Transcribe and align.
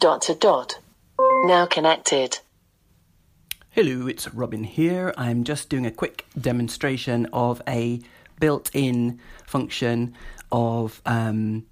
dot 0.00 0.22
to 0.22 0.34
dot. 0.34 0.78
Now 1.44 1.66
connected. 1.66 2.38
Hello, 3.68 4.06
it's 4.06 4.32
Robin 4.32 4.64
here. 4.64 5.12
I'm 5.18 5.44
just 5.44 5.68
doing 5.68 5.84
a 5.84 5.90
quick 5.90 6.24
demonstration 6.40 7.26
of 7.34 7.60
a 7.68 8.00
built 8.40 8.70
in 8.72 9.20
function 9.46 10.14
of 10.50 11.02
um, 11.04 11.66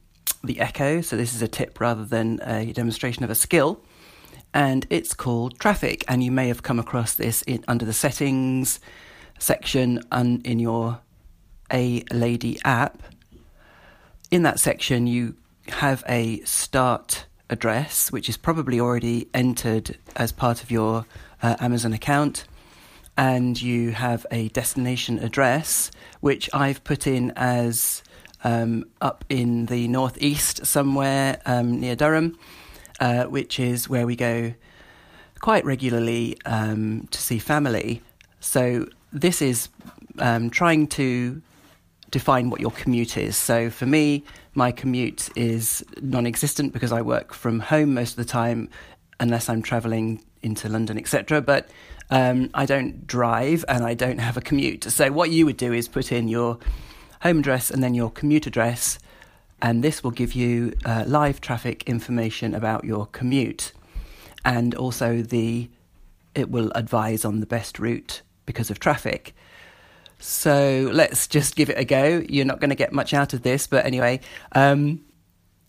the 0.45 0.61
Echo. 0.61 1.01
So, 1.01 1.17
this 1.17 1.33
is 1.35 1.41
a 1.41 1.49
tip 1.49 1.80
rather 1.80 2.04
than 2.04 2.38
a 2.43 2.71
demonstration 2.72 3.25
of 3.25 3.30
a 3.30 3.35
skill. 3.35 3.80
And 4.52 4.86
it's 4.90 5.14
called 5.14 5.58
Traffic. 5.58 6.04
And 6.06 6.22
you 6.22 6.30
may 6.30 6.48
have 6.48 6.62
come 6.62 6.79
across 6.79 7.14
this 7.14 7.40
in, 7.42 7.64
under 7.66 7.86
the 7.86 7.95
settings 7.95 8.79
section 9.38 10.02
in 10.12 10.58
your 10.58 11.00
A 11.72 12.04
Lady 12.12 12.58
app. 12.62 13.02
In 14.30 14.42
that 14.42 14.60
section, 14.60 15.06
you 15.06 15.36
have 15.68 16.04
a 16.06 16.40
start 16.40 17.24
address, 17.51 18.12
which 18.12 18.29
is 18.29 18.37
probably 18.37 18.80
already 18.80 19.29
entered 19.33 19.98
as 20.16 20.33
part 20.33 20.62
of 20.62 20.70
your 20.70 21.06
uh, 21.43 21.56
Amazon 21.61 21.93
account. 21.93 22.45
And 23.16 23.61
you 23.61 23.93
have 23.93 24.27
a 24.30 24.48
destination 24.48 25.19
address, 25.19 25.91
which 26.20 26.48
I've 26.53 26.84
put 26.84 27.06
in 27.06 27.33
as 27.34 28.03
um, 28.45 28.84
up 29.01 29.25
in 29.29 29.66
the 29.66 29.89
northeast 29.89 30.65
somewhere 30.65 31.41
um, 31.45 31.80
near 31.80 31.97
Durham, 31.97 32.39
uh, 33.01 33.25
which 33.25 33.59
is 33.59 33.89
where 33.89 34.06
we 34.06 34.15
go 34.15 34.55
quite 35.41 35.65
regularly 35.65 36.37
um, 36.47 37.09
to 37.11 37.20
see 37.20 37.39
family. 37.39 38.03
So 38.41 38.87
this 39.12 39.42
is 39.42 39.69
um, 40.19 40.51
trying 40.51 40.87
to 40.89 41.42
define 42.11 42.51
what 42.51 42.61
your 42.61 42.71
commute 42.71 43.17
is. 43.17 43.37
So 43.37 43.71
for 43.71 43.87
me, 43.87 44.25
my 44.55 44.73
commute 44.73 45.29
is 45.37 45.85
non 46.01 46.27
existent 46.27 46.73
because 46.73 46.93
I 46.93 47.03
work 47.03 47.33
from 47.33 47.61
home 47.61 47.95
most 47.95 48.12
of 48.12 48.17
the 48.17 48.25
time, 48.25 48.69
unless 49.21 49.48
I'm 49.48 49.62
traveling 49.62 50.25
into 50.43 50.69
London, 50.69 50.98
etc. 50.98 51.41
But 51.41 51.69
um, 52.11 52.50
I 52.55 52.67
don't 52.67 53.06
drive 53.06 53.65
and 53.69 53.84
I 53.84 53.95
don't 53.95 54.19
have 54.19 54.37
a 54.37 54.41
commute. 54.41 54.84
So 54.84 55.12
what 55.12 55.31
you 55.31 55.47
would 55.47 55.56
do 55.56 55.73
is 55.73 55.89
put 55.89 56.12
in 56.12 56.28
your 56.28 56.59
home 57.23 57.41
address 57.41 57.70
and 57.70 57.83
then 57.83 57.95
your 57.95 58.11
commute 58.11 58.47
address, 58.47 58.98
and 59.61 59.83
this 59.83 60.05
will 60.05 60.12
give 60.12 60.34
you 60.34 60.72
uh, 60.84 61.05
live 61.06 61.41
traffic 61.41 61.83
information 61.89 62.55
about 62.55 62.84
your 62.84 63.06
commute, 63.06 63.72
and 64.45 64.75
also 64.75 65.22
the 65.22 65.69
it 66.34 66.50
will 66.50 66.70
advise 66.75 67.25
on 67.25 67.41
the 67.41 67.47
best 67.47 67.78
route 67.78 68.22
because 68.47 68.70
of 68.70 68.78
traffic. 68.78 69.34
So 70.19 70.91
let's 70.92 71.27
just 71.27 71.56
give 71.56 71.70
it 71.70 71.78
a 71.78 71.84
go. 71.84 72.24
You're 72.28 72.44
not 72.44 72.61
going 72.61 72.70
to 72.70 72.77
get 72.77 72.92
much 72.92 73.14
out 73.14 73.34
of 73.34 73.42
this, 73.42 73.66
but 73.66 73.86
anyway, 73.86 74.20
um, 74.52 75.05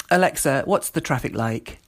Alexa, 0.10 0.64
what's 0.66 0.90
the 0.90 1.02
traffic 1.02 1.36
like? 1.36 1.80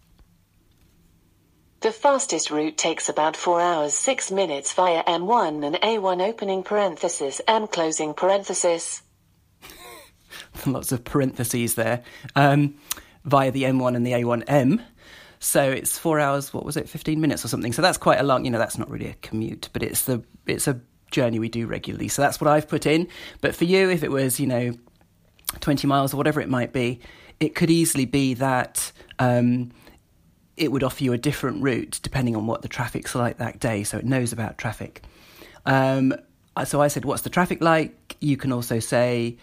The 1.81 1.91
fastest 1.91 2.51
route 2.51 2.77
takes 2.77 3.09
about 3.09 3.35
4 3.35 3.59
hours 3.59 3.95
6 3.95 4.29
minutes 4.31 4.71
via 4.73 5.03
M1 5.03 5.65
and 5.65 5.75
A1 5.75 6.21
opening 6.21 6.61
parenthesis 6.61 7.41
M 7.47 7.65
closing 7.65 8.13
parenthesis. 8.13 9.01
Lots 10.67 10.91
of 10.91 11.03
parentheses 11.03 11.73
there. 11.73 12.03
Um, 12.35 12.75
via 13.25 13.49
the 13.49 13.63
M1 13.63 13.95
and 13.95 14.05
the 14.05 14.11
A1M. 14.11 14.83
So 15.39 15.71
it's 15.71 15.97
four 15.97 16.19
hours. 16.19 16.53
What 16.53 16.65
was 16.65 16.77
it? 16.77 16.87
Fifteen 16.87 17.19
minutes 17.19 17.43
or 17.43 17.47
something. 17.47 17.73
So 17.73 17.81
that's 17.81 17.97
quite 17.97 18.19
a 18.19 18.23
long. 18.23 18.45
You 18.45 18.51
know, 18.51 18.59
that's 18.59 18.77
not 18.77 18.91
really 18.91 19.07
a 19.07 19.15
commute, 19.23 19.69
but 19.73 19.81
it's 19.81 20.03
the 20.03 20.23
it's 20.45 20.67
a 20.67 20.79
journey 21.11 21.39
we 21.39 21.49
do 21.49 21.67
regularly. 21.67 22.07
So 22.07 22.21
that's 22.21 22.41
what 22.41 22.49
I've 22.49 22.67
put 22.67 22.85
in. 22.85 23.07
But 23.41 23.55
for 23.55 23.65
you, 23.65 23.89
if 23.89 24.03
it 24.03 24.11
was, 24.11 24.39
you 24.39 24.47
know, 24.47 24.73
20 25.59 25.87
miles 25.87 26.13
or 26.13 26.17
whatever 26.17 26.41
it 26.41 26.49
might 26.49 26.73
be, 26.73 26.99
it 27.39 27.55
could 27.55 27.69
easily 27.69 28.05
be 28.05 28.33
that 28.35 28.91
um, 29.19 29.71
it 30.57 30.71
would 30.71 30.83
offer 30.83 31.03
you 31.03 31.13
a 31.13 31.17
different 31.17 31.61
route 31.61 31.99
depending 32.03 32.35
on 32.35 32.47
what 32.47 32.61
the 32.61 32.67
traffic's 32.67 33.15
like 33.15 33.37
that 33.37 33.59
day. 33.59 33.83
So 33.83 33.97
it 33.97 34.05
knows 34.05 34.31
about 34.31 34.57
traffic. 34.57 35.03
Um, 35.65 36.13
so 36.65 36.81
I 36.81 36.87
said, 36.87 37.05
What's 37.05 37.23
the 37.23 37.29
traffic 37.29 37.61
like? 37.61 38.17
You 38.19 38.37
can 38.37 38.51
also 38.51 38.79
say, 38.79 39.37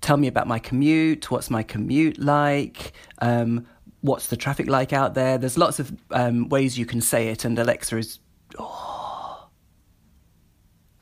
Tell 0.00 0.16
me 0.16 0.28
about 0.28 0.46
my 0.46 0.58
commute. 0.58 1.30
What's 1.30 1.50
my 1.50 1.62
commute 1.62 2.18
like? 2.18 2.92
Um, 3.20 3.66
what's 4.00 4.26
the 4.26 4.36
traffic 4.36 4.68
like 4.68 4.92
out 4.92 5.14
there? 5.14 5.38
There's 5.38 5.56
lots 5.56 5.78
of 5.78 5.92
um, 6.10 6.48
ways 6.48 6.78
you 6.78 6.84
can 6.84 7.00
say 7.00 7.28
it, 7.28 7.44
and 7.44 7.58
Alexa 7.58 7.96
is. 7.96 8.18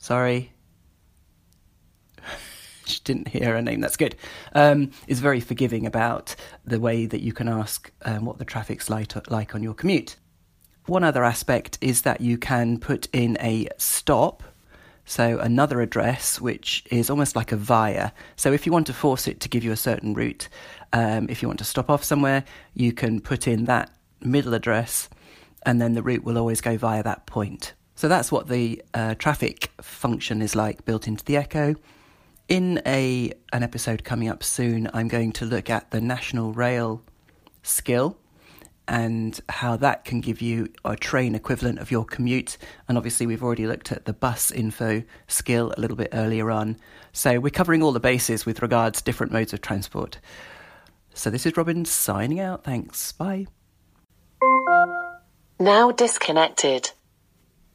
Sorry. 0.02 0.52
she 2.84 3.00
didn't 3.04 3.28
hear 3.28 3.54
her 3.54 3.62
name. 3.62 3.80
That's 3.80 3.96
good. 3.96 4.16
Um, 4.52 4.90
is 5.06 5.20
very 5.20 5.38
forgiving 5.38 5.86
about 5.86 6.34
the 6.64 6.80
way 6.80 7.06
that 7.06 7.20
you 7.20 7.32
can 7.32 7.46
ask 7.46 7.92
um, 8.04 8.24
what 8.24 8.38
the 8.38 8.44
traffic's 8.44 8.91
like, 8.91 9.30
like 9.30 9.54
on 9.54 9.62
your 9.62 9.74
commute. 9.74 10.16
One 10.86 11.04
other 11.04 11.22
aspect 11.22 11.78
is 11.80 12.02
that 12.02 12.20
you 12.20 12.36
can 12.36 12.80
put 12.80 13.06
in 13.12 13.38
a 13.41 13.68
stop, 13.78 14.42
so 15.04 15.38
another 15.38 15.80
address, 15.80 16.41
which 16.41 16.82
is 16.91 17.08
almost 17.08 17.36
like 17.36 17.52
a 17.52 17.56
via. 17.56 18.10
So 18.34 18.52
if 18.52 18.66
you 18.66 18.72
want 18.72 18.88
to 18.88 18.92
force 18.92 19.28
it 19.28 19.38
to 19.38 19.48
give 19.48 19.62
you 19.62 19.70
a 19.70 19.76
certain 19.76 20.14
route, 20.14 20.48
um, 20.92 21.28
if 21.30 21.42
you 21.42 21.48
want 21.48 21.60
to 21.60 21.64
stop 21.64 21.88
off 21.88 22.02
somewhere, 22.02 22.42
you 22.74 22.92
can 22.92 23.20
put 23.20 23.46
in 23.46 23.66
that 23.66 23.94
middle 24.20 24.52
address, 24.52 25.08
and 25.64 25.80
then 25.80 25.94
the 25.94 26.02
route 26.02 26.24
will 26.24 26.38
always 26.38 26.60
go 26.60 26.76
via 26.76 27.04
that 27.04 27.26
point. 27.26 27.74
So 28.02 28.08
that's 28.08 28.32
what 28.32 28.48
the 28.48 28.82
uh, 28.94 29.14
traffic 29.14 29.70
function 29.80 30.42
is 30.42 30.56
like 30.56 30.84
built 30.84 31.06
into 31.06 31.24
the 31.24 31.36
Echo. 31.36 31.76
In 32.48 32.82
a 32.84 33.32
an 33.52 33.62
episode 33.62 34.02
coming 34.02 34.28
up 34.28 34.42
soon, 34.42 34.90
I'm 34.92 35.06
going 35.06 35.30
to 35.34 35.44
look 35.44 35.70
at 35.70 35.92
the 35.92 36.00
National 36.00 36.52
Rail 36.52 37.00
skill 37.62 38.18
and 38.88 39.41
how 39.48 39.76
that 39.76 40.04
can 40.04 40.20
give 40.20 40.42
you 40.42 40.72
a 40.84 40.96
train 40.96 41.36
equivalent 41.36 41.78
of 41.78 41.92
your 41.92 42.04
commute. 42.04 42.58
And 42.88 42.98
obviously, 42.98 43.24
we've 43.24 43.44
already 43.44 43.68
looked 43.68 43.92
at 43.92 44.04
the 44.04 44.12
bus 44.12 44.50
info 44.50 45.04
skill 45.28 45.72
a 45.76 45.80
little 45.80 45.96
bit 45.96 46.08
earlier 46.12 46.50
on. 46.50 46.78
So 47.12 47.38
we're 47.38 47.50
covering 47.50 47.84
all 47.84 47.92
the 47.92 48.00
bases 48.00 48.44
with 48.44 48.62
regards 48.62 48.98
to 48.98 49.04
different 49.04 49.32
modes 49.32 49.52
of 49.52 49.60
transport. 49.60 50.18
So 51.14 51.30
this 51.30 51.46
is 51.46 51.56
Robin 51.56 51.84
signing 51.84 52.41
out. 52.41 52.64
Thanks. 52.64 53.12
Bye. 53.12 53.46
Now 55.60 55.92
disconnected. 55.92 56.91